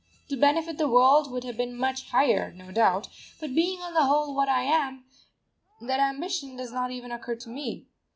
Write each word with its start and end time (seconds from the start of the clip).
To 0.29 0.35
benefit 0.35 0.79
the 0.79 0.87
world 0.89 1.31
would 1.31 1.43
have 1.43 1.55
been 1.57 1.75
much 1.77 2.09
higher, 2.09 2.51
no 2.53 2.71
doubt; 2.71 3.07
but 3.39 3.53
being 3.53 3.77
on 3.83 3.93
the 3.93 4.05
whole 4.05 4.33
what 4.35 4.49
I 4.49 4.63
am, 4.63 5.03
that 5.79 5.99
ambition 5.99 6.55
does 6.55 6.71
not 6.71 6.89
even 6.89 7.11
occur 7.11 7.35
to 7.35 7.49
me. 7.49 7.85